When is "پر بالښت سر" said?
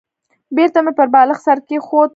0.97-1.57